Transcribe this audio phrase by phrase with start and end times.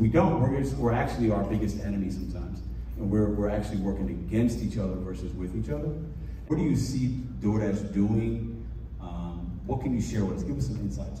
[0.00, 2.60] we don't, we're, we're actually our biggest enemy sometimes.
[2.96, 5.92] And we're, we're actually working against each other versus with each other.
[6.46, 8.66] What do you see DoorDash doing?
[9.00, 10.42] Um, what can you share with us?
[10.42, 11.20] Give us some insights.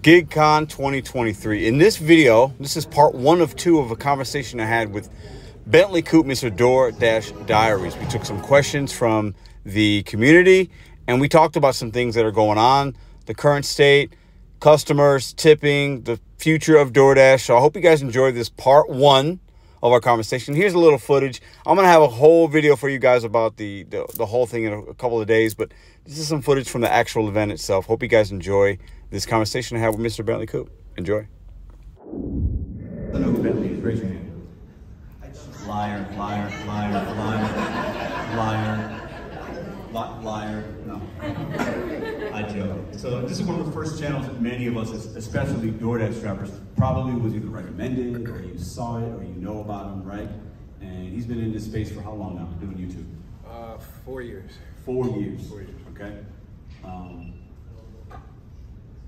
[0.00, 1.66] GigCon 2023.
[1.66, 5.10] In this video, this is part one of two of a conversation I had with
[5.66, 6.50] Bentley Coop, Mr.
[6.50, 7.96] DoorDash Diaries.
[7.98, 9.34] We took some questions from
[9.66, 10.70] the community
[11.06, 12.96] and we talked about some things that are going on,
[13.26, 14.14] the current state,
[14.60, 17.42] customers, tipping, the future of DoorDash.
[17.42, 19.40] So I hope you guys enjoyed this part one
[19.82, 20.54] of our conversation.
[20.54, 21.40] Here's a little footage.
[21.66, 24.64] I'm gonna have a whole video for you guys about the the, the whole thing
[24.64, 25.72] in a, a, couple of days, but
[26.04, 27.86] this is some footage from the actual event itself.
[27.86, 28.78] Hope you guys enjoy
[29.10, 30.24] this conversation I had with Mr.
[30.24, 30.70] Bentley Coop.
[30.96, 31.28] Enjoy.
[31.98, 33.80] I know who Bentley is.
[33.80, 34.24] Raise your hand.
[35.66, 37.56] Liar, liar, liar, liar,
[38.36, 39.10] liar,
[39.92, 40.77] liar, liar.
[43.02, 43.08] No.
[43.08, 43.22] I joke.
[43.22, 46.50] So this is one of the first channels that many of us, especially DoorDash drivers,
[46.76, 50.28] probably was either recommended or you saw it or you know about him, right?
[50.80, 53.06] And he's been in this space for how long now, doing YouTube?
[53.48, 54.52] Uh, four years.
[54.84, 55.48] Four years.
[55.48, 55.80] Four years.
[55.94, 56.18] Okay.
[56.84, 57.34] Um,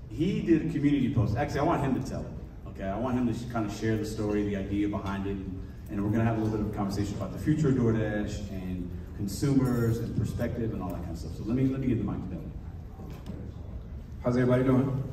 [0.09, 1.37] he did a community post.
[1.37, 2.31] Actually, I want him to tell it.
[2.69, 5.37] Okay, I want him to kind of share the story, the idea behind it,
[5.89, 7.75] and we're going to have a little bit of a conversation about the future of
[7.75, 11.35] DoorDash and consumers and perspective and all that kind of stuff.
[11.37, 12.50] So let me let me get the mic to them.
[14.23, 15.03] How's everybody doing?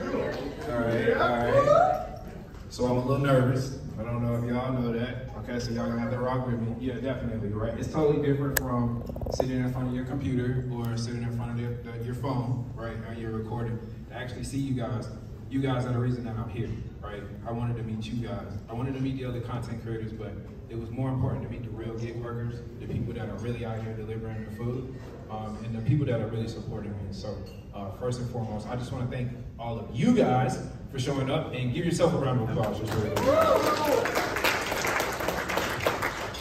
[0.00, 2.20] All right, all right.
[2.68, 3.80] So I'm a little nervous.
[3.98, 5.30] I don't know if y'all know that.
[5.38, 6.76] Okay, so y'all gonna have to rock with me.
[6.78, 7.76] Yeah, definitely, right?
[7.76, 11.82] It's totally different from sitting in front of your computer or sitting in front of
[11.84, 13.76] the, the, your phone, right, and you're recording.
[14.10, 15.08] To actually see you guys,
[15.50, 16.68] you guys are the reason that I'm here,
[17.02, 17.22] right?
[17.46, 18.52] I wanted to meet you guys.
[18.68, 20.32] I wanted to meet the other content creators, but
[20.68, 23.64] it was more important to meet the real gig workers, the people that are really
[23.64, 24.94] out here delivering the food,
[25.30, 27.12] um, and the people that are really supporting me.
[27.12, 27.36] So
[27.74, 30.58] uh, first and foremost, I just want to thank all of you guys
[30.92, 32.78] for showing up and give yourself a round of applause.
[32.78, 33.16] Just really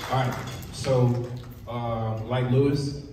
[0.09, 0.33] all right,
[0.71, 1.29] so
[1.67, 3.03] uh, like Lewis,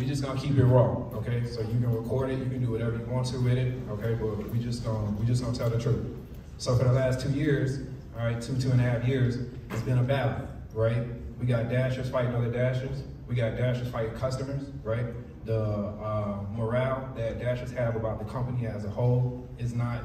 [0.00, 1.46] we just gonna keep it raw, okay?
[1.46, 4.14] So you can record it, you can do whatever you want to with it, okay?
[4.14, 6.06] But we just gonna we just gonna tell the truth.
[6.56, 7.80] So for the last two years,
[8.18, 9.36] all right, two two and a half years,
[9.70, 11.06] it's been a battle, right?
[11.38, 13.02] We got dashers fighting other dashers.
[13.28, 15.04] We got dashers fighting customers, right?
[15.44, 20.02] the uh, morale that Dashers have about the company as a whole is not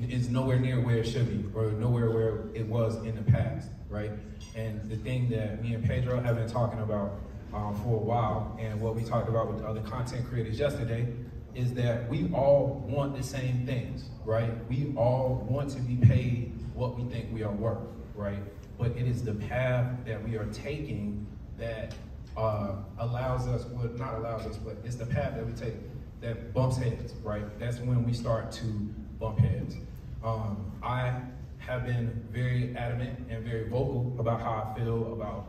[0.00, 3.68] is nowhere near where it should be or nowhere where it was in the past,
[3.90, 4.10] right?
[4.56, 7.20] And the thing that me and Pedro have been talking about
[7.52, 11.06] um, for a while, and what we talked about with other content creators yesterday,
[11.54, 14.50] is that we all want the same things, right?
[14.68, 17.78] We all want to be paid what we think we are worth,
[18.14, 18.38] right?
[18.78, 21.26] But it is the path that we are taking
[21.58, 21.94] that
[22.36, 25.74] uh, allows us, well, not allows us, but it's the path that we take
[26.20, 27.58] that bumps heads, right?
[27.58, 28.64] That's when we start to
[29.18, 29.76] bump heads.
[30.22, 31.20] Um, I
[31.58, 35.46] have been very adamant and very vocal about how I feel about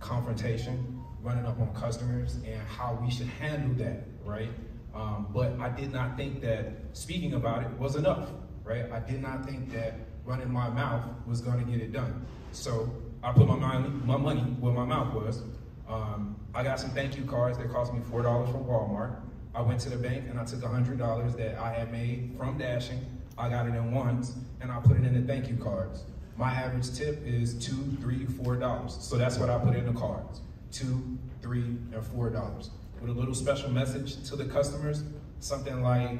[0.00, 4.50] confrontation, running up on customers, and how we should handle that, right?
[4.94, 8.28] Um, but I did not think that speaking about it was enough,
[8.64, 8.90] right?
[8.90, 9.94] I did not think that
[10.24, 12.26] running my mouth was going to get it done.
[12.52, 12.90] So
[13.22, 15.42] I put my money, my money where my mouth was,
[15.88, 19.20] um, I got some thank you cards that cost me $4 from Walmart.
[19.54, 23.04] I went to the bank and I took $100 that I had made from dashing.
[23.38, 26.04] I got it in ones and I put it in the thank you cards.
[26.36, 28.96] My average tip is two, three, four dollars.
[29.00, 30.40] So that's what I put in the cards.
[30.72, 32.70] Two, three, and four dollars.
[33.00, 35.02] With a little special message to the customers,
[35.40, 36.18] something like,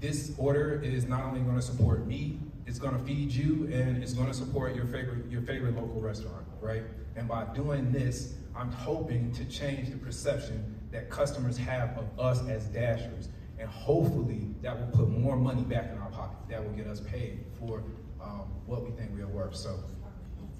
[0.00, 4.34] this order is not only gonna support me, it's gonna feed you and it's gonna
[4.34, 6.82] support your favorite, your favorite local restaurant, right?
[7.16, 12.46] And by doing this, I'm hoping to change the perception that customers have of us
[12.48, 13.28] as dashers.
[13.58, 16.38] And hopefully that will put more money back in our pocket.
[16.48, 17.82] That will get us paid for
[18.20, 19.54] um, what we think we are worth.
[19.54, 19.78] So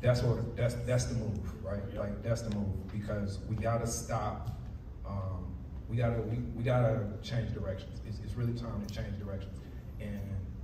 [0.03, 1.83] that's what that's that's the move, right?
[1.95, 4.61] Like that's the move because we gotta stop.
[5.07, 5.55] Um,
[5.89, 8.01] we gotta we, we gotta change directions.
[8.07, 9.59] It's, it's really time to change directions.
[10.01, 10.21] And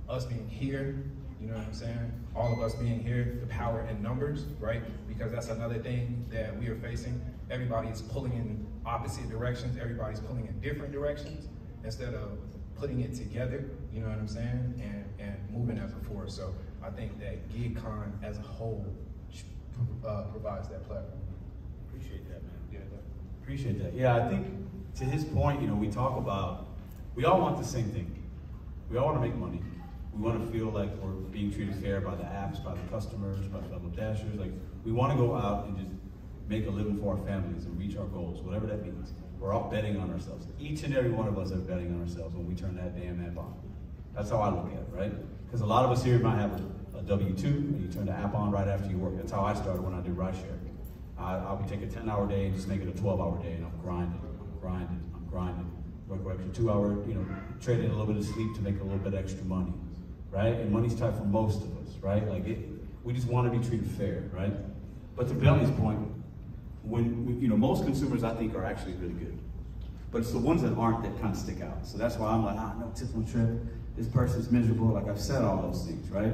[0.07, 1.03] us being here
[1.39, 2.11] you know what I'm saying?
[2.35, 4.81] All of us being here, the power in numbers, right?
[5.07, 7.21] Because that's another thing that we are facing.
[7.49, 9.77] Everybody is pulling in opposite directions.
[9.77, 11.47] Everybody's pulling in different directions
[11.85, 12.39] instead of
[12.75, 14.81] putting it together, you know what I'm saying?
[14.83, 16.35] And, and moving as a force.
[16.35, 16.53] So
[16.83, 18.85] I think that GigCon as a whole
[20.05, 21.21] uh, provides that platform.
[21.87, 22.53] Appreciate that, man.
[22.71, 22.79] Yeah,
[23.41, 23.93] appreciate that.
[23.93, 24.47] Yeah, I think
[24.95, 26.67] to his point, you know, we talk about,
[27.15, 28.15] we all want the same thing.
[28.89, 29.61] We all want to make money
[30.19, 33.39] we want to feel like we're being treated fair by the apps, by the customers,
[33.47, 34.35] by fellow dashers.
[34.35, 34.51] Like
[34.83, 35.89] we want to go out and just
[36.47, 39.13] make a living for our families and reach our goals, whatever that means.
[39.39, 40.47] We're all betting on ourselves.
[40.59, 43.25] Each and every one of us are betting on ourselves when we turn that damn
[43.25, 43.53] app on.
[44.13, 45.13] That's how I look at it, right?
[45.45, 46.61] Because a lot of us here might have
[46.99, 49.15] a, a W-2 and you turn the app on right after you work.
[49.17, 50.57] That's how I started when I did rideshare.
[51.17, 53.65] I, I would take a 10-hour day and just make it a 12-hour day and
[53.65, 55.71] I'm grinding, I'm grinding, I'm grinding.
[56.07, 57.25] Work for extra two hour, you know,
[57.61, 59.73] trade in a little bit of sleep to make a little bit extra money,
[60.31, 60.55] right?
[60.55, 62.27] And money's tight for most of us, right?
[62.27, 62.57] Like it,
[63.03, 64.53] we just want to be treated fair, right?
[65.15, 65.99] But to Bentley's point,
[66.83, 69.37] when, you know, most consumers I think are actually really good.
[70.11, 71.85] But it's the ones that aren't that kind of stick out.
[71.85, 73.49] So that's why I'm like, ah, no on trip.
[73.95, 74.87] This person's miserable.
[74.87, 76.33] Like I've said all those things, right?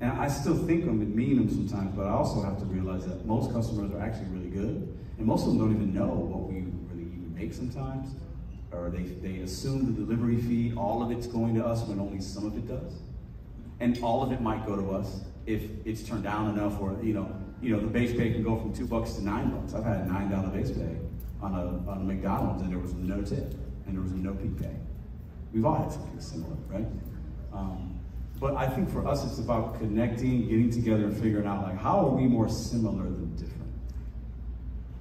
[0.00, 3.06] And I still think them and mean them sometimes, but I also have to realize
[3.06, 4.96] that most customers are actually really good.
[5.16, 8.10] And most of them don't even know what we really even make sometimes.
[8.72, 12.20] Or they, they assume the delivery fee, all of it's going to us when only
[12.20, 13.00] some of it does.
[13.80, 17.14] And all of it might go to us if it's turned down enough or, you
[17.14, 19.72] know, you know, the base pay can go from two bucks to nine bucks.
[19.72, 20.96] I've had a nine dollar base pay
[21.40, 23.54] on a, on a McDonald's and there was no tip
[23.86, 24.76] and there was no peak pay.
[25.54, 26.86] We've all had something similar, right?
[27.52, 27.95] Um,
[28.38, 32.06] but I think for us, it's about connecting, getting together, and figuring out like how
[32.06, 33.72] are we more similar than different?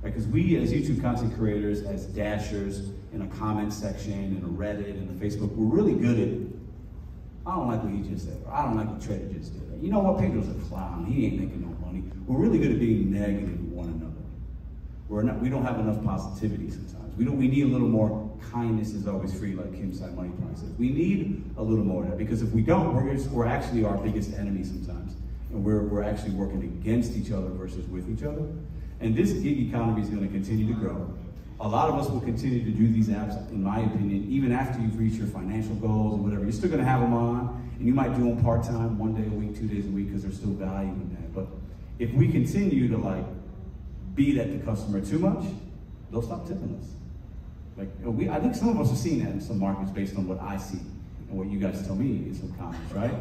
[0.04, 4.90] Because we, as YouTube content creators, as dashers, in a comment section, in a Reddit,
[4.90, 6.46] in a Facebook, we're really good at.
[7.48, 8.42] I don't like what he just said.
[8.46, 9.82] Or I don't like what Trader just did.
[9.82, 10.20] You know what?
[10.20, 11.06] Pedro's a clown.
[11.06, 12.04] He ain't making no money.
[12.28, 14.12] We're really good at being negative with one another.
[15.08, 17.16] We're not, we don't have enough positivity sometimes.
[17.18, 17.38] We don't.
[17.38, 20.70] We need a little more kindness is always free, like Kim Side Money Prime says.
[20.78, 23.84] We need a little more of that because if we don't, we're just, we're actually
[23.84, 25.14] our biggest enemy sometimes,
[25.52, 28.48] and we're we're actually working against each other versus with each other.
[29.00, 31.14] And this gig economy is going to continue to grow.
[31.60, 34.80] A lot of us will continue to do these apps, in my opinion, even after
[34.80, 36.44] you've reached your financial goals or whatever.
[36.44, 39.14] You're still going to have them on, and you might do them part time, one
[39.14, 41.34] day a week, two days a week, because there's still value in that.
[41.34, 41.48] But
[41.98, 43.24] if we continue to like
[44.16, 45.46] beat at the customer too much,
[46.12, 46.95] they'll stop tipping us.
[47.78, 50.28] Like we, I think some of us are seeing that in some markets based on
[50.28, 50.80] what I see
[51.30, 53.14] and what you guys tell me in some comments, right?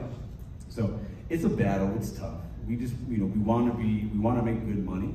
[0.69, 0.99] So
[1.29, 1.93] it's a battle.
[1.97, 2.39] It's tough.
[2.67, 5.15] We just, you know, we want to be, we want to make good money.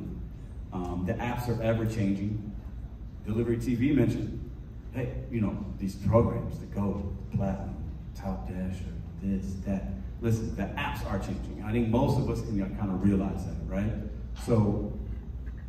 [0.74, 2.54] Um, the apps are ever changing.
[3.26, 4.50] Delivery TV mentioned,
[4.94, 7.76] hey, you know, these programs, the Go, Platinum,
[8.16, 8.94] Top Dash, or
[9.24, 9.94] this, that.
[10.22, 11.64] Listen, the apps are changing.
[11.66, 13.90] I think most of us can kind of realize that, right?
[14.46, 14.99] So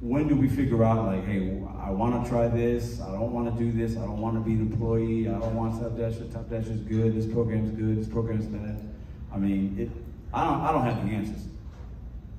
[0.01, 3.55] when do we figure out like, hey, I want to try this, I don't want
[3.55, 6.15] to do this, I don't want to be an employee, I don't want Top Dash,
[6.33, 8.81] Top Dash is good, this program's good, this program's bad.
[9.33, 9.91] I mean, it,
[10.33, 11.47] I don't, I don't have the answers,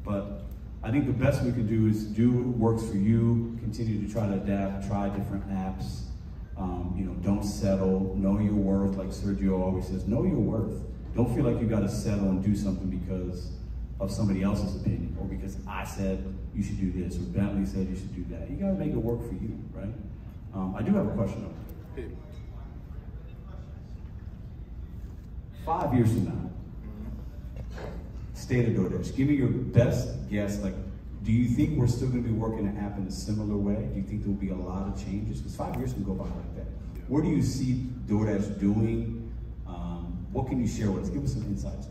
[0.04, 0.44] but
[0.82, 4.12] I think the best we can do is do what works for you, continue to
[4.12, 6.06] try to adapt, try different apps,
[6.58, 10.82] um, you know, don't settle, know your worth, like Sergio always says, know your worth.
[11.16, 13.52] Don't feel like you gotta settle and do something because
[14.02, 17.88] of somebody else's opinion or because I said you should do this or Bentley said
[17.88, 18.50] you should do that.
[18.50, 19.94] You gotta make it work for you, right?
[20.56, 22.04] Um, I do have a question though.
[25.64, 26.50] Five years from now,
[28.34, 30.60] state of DoorDash, give me your best guess.
[30.64, 30.74] Like,
[31.24, 33.88] do you think we're still gonna be working an app in a similar way?
[33.94, 35.38] Do you think there will be a lot of changes?
[35.38, 36.66] Because five years can go by like that.
[37.08, 39.32] Where do you see DoorDash doing?
[39.68, 41.10] Um, what can you share with us?
[41.10, 41.86] Give us some insights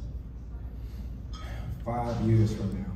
[1.85, 2.87] five years from now.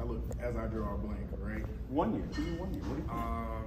[0.00, 1.64] I look as I draw a blank, right?
[1.88, 2.24] One year.
[2.34, 2.82] Give me one year.
[3.10, 3.64] Um,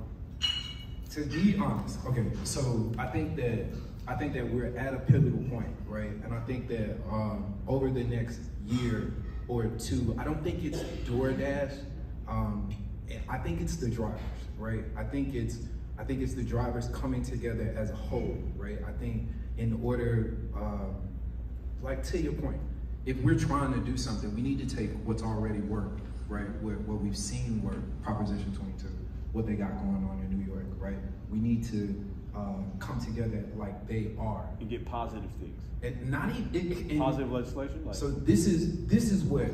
[1.11, 2.25] to be honest, okay.
[2.43, 3.65] So I think that
[4.07, 6.11] I think that we're at a pivotal point, right?
[6.11, 9.13] And I think that um, over the next year
[9.47, 11.80] or two, I don't think it's DoorDash.
[12.27, 12.69] Um,
[13.30, 14.19] I think it's the drivers,
[14.57, 14.83] right?
[14.97, 15.59] I think it's
[15.97, 18.80] I think it's the drivers coming together as a whole, right?
[18.87, 20.95] I think in order um,
[21.81, 22.59] like to your point,
[23.05, 26.49] if we're trying to do something, we need to take what's already worked, right?
[26.61, 28.87] What, what we've seen work, Proposition 22,
[29.31, 30.97] what they got going on in New York, right?
[31.29, 32.05] We need to
[32.35, 35.59] um, come together like they are and get positive things.
[35.83, 37.85] And not even and, positive legislation.
[37.85, 37.95] Like.
[37.95, 39.47] So this is this is what,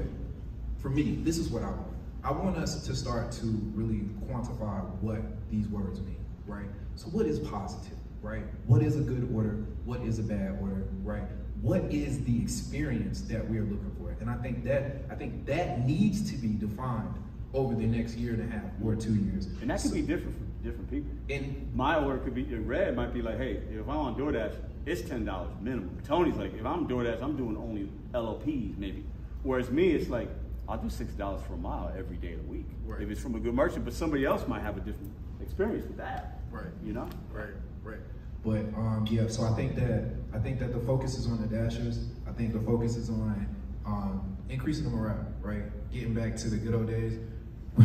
[0.77, 1.93] for me, this is what I want.
[2.23, 6.67] I want us to start to really quantify what these words mean, right?
[6.95, 8.43] So what is positive, right?
[8.65, 9.65] What is a good order?
[9.83, 11.27] What is a bad order, right?
[11.63, 14.15] What is the experience that we're looking for?
[14.19, 17.15] And I think that I think that needs to be defined
[17.53, 19.47] over the next year and a half or two years.
[19.61, 21.11] And that could so, be different for different people.
[21.29, 24.55] And my order could be red might be like, hey, if I'm on DoorDash,
[24.85, 25.97] it's ten dollars minimum.
[26.05, 29.05] Tony's like, if I'm DoorDash, I'm doing only LLPs maybe.
[29.43, 30.29] Whereas me, it's like
[30.67, 33.01] I'll do six dollars for a mile every day of the week right.
[33.01, 33.85] if it's from a good merchant.
[33.85, 36.41] But somebody else might have a different experience with that.
[36.51, 36.65] Right.
[36.83, 37.07] You know.
[37.31, 37.53] Right.
[37.83, 37.99] Right.
[38.45, 41.47] But um, yeah, so I think that I think that the focus is on the
[41.47, 42.05] dashers.
[42.27, 45.63] I think the focus is on um, increasing the morale, right?
[45.91, 47.19] Getting back to the good old days.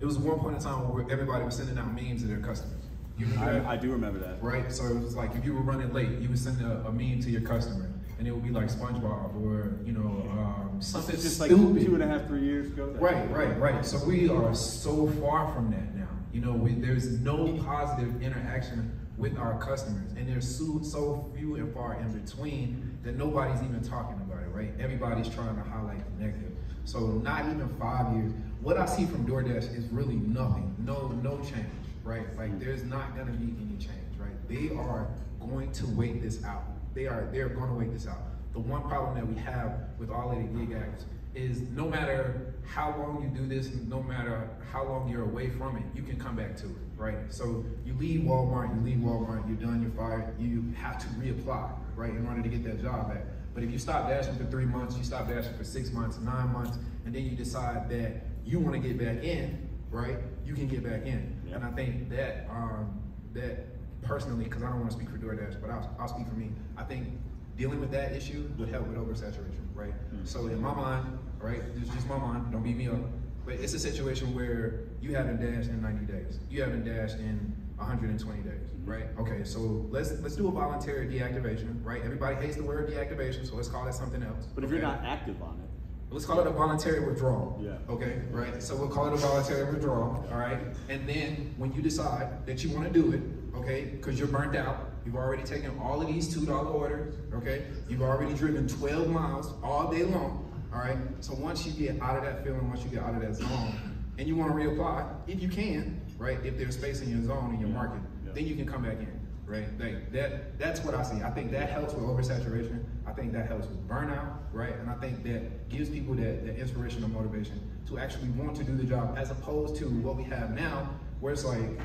[0.00, 2.82] it was one point in time where everybody was sending out memes to their customers,
[3.18, 3.66] You remember that?
[3.66, 4.42] I, I do remember that.
[4.42, 4.72] right?
[4.72, 7.20] So it was like if you were running late, you would send a, a meme
[7.20, 11.40] to your customer, and it would be like SpongeBob or you know um, something just
[11.40, 11.84] like stupid.
[11.84, 12.86] two and a half, three years ago.
[12.98, 13.84] Right, right, right.
[13.84, 16.08] So we are so far from that now.
[16.32, 21.56] You know, we, there's no positive interaction with our customers, and there's so, so few
[21.56, 24.48] and far in between that nobody's even talking about it.
[24.48, 24.72] Right?
[24.78, 26.52] Everybody's trying to highlight the negative.
[26.84, 28.32] So not even five years.
[28.60, 30.74] What I see from DoorDash is really nothing.
[30.78, 31.66] No, no change.
[32.04, 32.26] Right?
[32.36, 34.18] Like there's not gonna be any change.
[34.18, 34.48] Right?
[34.48, 35.08] They are
[35.40, 36.64] going to wait this out.
[36.94, 37.28] They are.
[37.32, 38.18] They're to wait this out.
[38.52, 41.04] The one problem that we have with all of the gig actors
[41.34, 45.76] is no matter how long you do this, no matter how long you're away from
[45.76, 47.16] it, you can come back to it, right?
[47.28, 51.70] So you leave Walmart, you leave Walmart, you're done, you're fired, you have to reapply,
[51.94, 53.24] right, in order to get that job back.
[53.54, 56.52] But if you stop dashing for three months, you stop dashing for six months, nine
[56.52, 60.68] months, and then you decide that you want to get back in, right, you can
[60.68, 61.40] get back in.
[61.48, 61.56] Yeah.
[61.56, 63.00] And I think that um,
[63.32, 63.66] that
[64.02, 66.50] personally, because I don't want to speak for DoorDash, but I'll, I'll speak for me.
[66.76, 67.08] I think
[67.56, 69.94] dealing with that issue would help with oversaturation, right?
[70.24, 73.00] So in my mind, right, this is just my mind, don't beat me up,
[73.44, 76.38] but it's a situation where you haven't dashed in 90 days.
[76.50, 78.90] You haven't dashed in 120 days, mm-hmm.
[78.90, 79.06] right?
[79.18, 82.02] Okay, so let's let's do a voluntary deactivation, right?
[82.02, 84.46] Everybody hates the word deactivation, so let's call it something else.
[84.54, 85.66] But if you're not active on it,
[86.10, 87.60] Let's call it a voluntary withdrawal.
[87.60, 87.78] Yeah.
[87.88, 88.62] Okay, right?
[88.62, 90.58] So we'll call it a voluntary withdrawal, all right?
[90.88, 93.20] And then when you decide that you want to do it,
[93.58, 97.64] okay, because you're burnt out, you've already taken all of these $2 orders, okay?
[97.88, 100.96] You've already driven 12 miles all day long, all right?
[101.20, 103.85] So once you get out of that feeling, once you get out of that zone,
[104.18, 106.38] and you want to reapply, if you can, right?
[106.44, 108.32] If there's space in your zone, in your market, Yeah.
[108.32, 109.66] then you can come back in, right?
[109.78, 111.22] Like that, that's what I see.
[111.22, 112.82] I think that helps with oversaturation.
[113.06, 114.74] I think that helps with burnout, right?
[114.78, 118.64] And I think that gives people that, that inspiration or motivation to actually want to
[118.64, 120.88] do the job as opposed to what we have now,
[121.20, 121.78] where it's like,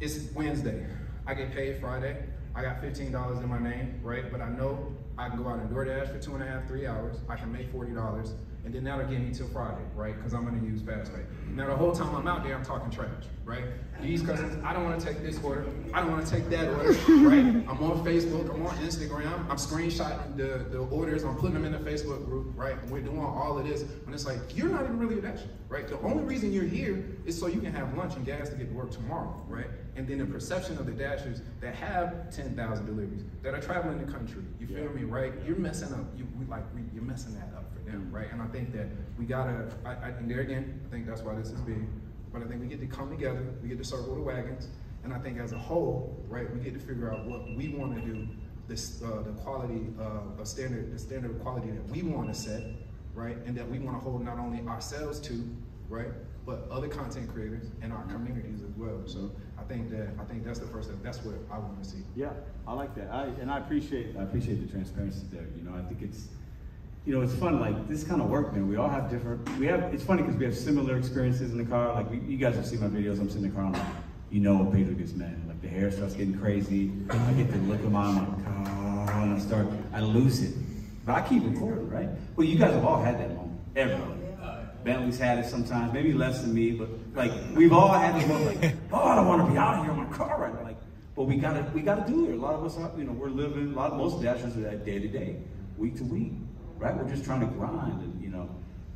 [0.00, 0.86] it's Wednesday.
[1.26, 2.24] I get paid Friday.
[2.54, 4.30] I got $15 in my name, right?
[4.30, 6.86] But I know I can go out and DoorDash for two and a half, three
[6.86, 7.16] hours.
[7.28, 8.32] I can make $40.
[8.64, 10.14] And then that'll get me till Friday, right?
[10.14, 11.24] Because I'm gonna use FastPay.
[11.54, 13.64] Now the whole time I'm out there, I'm talking trash, right?
[14.02, 15.66] These customers, I don't wanna take this order.
[15.94, 16.90] I don't wanna take that order,
[17.26, 17.64] right?
[17.68, 21.72] I'm on Facebook, I'm on Instagram, I'm screenshotting the, the orders, I'm putting them in
[21.72, 22.76] the Facebook group, right?
[22.80, 23.82] And we're doing all of this.
[23.82, 25.88] And it's like, you're not even really a dasher, right?
[25.88, 28.68] The only reason you're here is so you can have lunch and gas to get
[28.68, 29.66] to work tomorrow, right?
[29.96, 34.10] And then the perception of the dashers that have 10,000 deliveries, that are traveling the
[34.10, 34.88] country, you feel Yeah.
[34.90, 35.32] me, right?
[35.44, 38.30] You're messing up, you, we, like, we, you're messing that up for them, right?
[38.32, 38.86] And I think that
[39.18, 41.84] we gotta, I, I, and there again, I think that's why this is big,
[42.32, 44.68] but I think we get to come together, we get to circle the wagons,
[45.02, 48.00] and I think as a whole, right, we get to figure out what we wanna
[48.00, 48.28] do,
[48.68, 52.62] this, uh, the quality, uh, a standard, the standard of quality that we wanna set,
[53.14, 53.36] right?
[53.44, 55.44] And that we wanna hold not only ourselves to,
[55.88, 56.12] right,
[56.46, 59.02] but other content creators and our communities as well.
[59.06, 59.30] So
[59.70, 62.02] think that, I think that's the first step, that's what I wanna see.
[62.16, 62.30] yeah,
[62.66, 63.08] I like that.
[63.10, 65.46] I and I appreciate I appreciate the transparency there.
[65.56, 66.28] You know, I think it's
[67.06, 67.60] you know, it's fun.
[67.60, 68.68] Like this kind of work, man.
[68.68, 69.48] We all have different.
[69.58, 69.94] We have.
[69.94, 71.94] It's funny because we have similar experiences in the car.
[71.94, 73.18] Like we, you guys have seen my videos.
[73.20, 73.64] I'm sitting in the car.
[73.64, 73.82] I'm like,
[74.30, 75.36] you know, when Pedro gets mad.
[75.46, 76.92] Like the hair starts getting crazy.
[77.10, 80.54] I get the look of my, I'm like, oh, and I start, I lose it.
[81.04, 82.08] But I keep recording, right?
[82.36, 83.58] Well, you guys have all had that moment.
[83.76, 84.19] Everyone.
[84.84, 88.62] Bentley's had it sometimes, maybe less than me, but like we've all had this moment.
[88.62, 90.62] Like, oh, I don't want to be out here in my car right now.
[90.62, 90.76] Like,
[91.14, 92.34] but we gotta, we gotta do it.
[92.34, 93.72] A lot of us, are, you know, we're living.
[93.72, 95.36] A lot, most dashers are that day to day,
[95.76, 96.32] week to week,
[96.78, 96.96] right?
[96.96, 98.48] We're just trying to grind, and you know,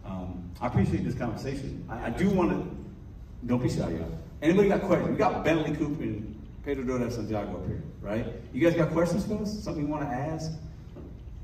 [0.04, 1.84] um, I appreciate this conversation.
[1.88, 3.46] I, I do want to.
[3.46, 4.18] Don't be shy, y'all.
[4.40, 5.10] Anybody got questions?
[5.10, 8.26] We got Bentley Coop and Pedro DoorDash Santiago up here, right?
[8.52, 9.62] You guys got questions for us?
[9.62, 10.50] Something you want to ask?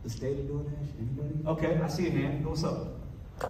[0.02, 0.88] The state of DoorDash?
[0.98, 1.46] Anybody?
[1.46, 2.46] Okay, I see a hand.
[2.46, 2.99] What's up?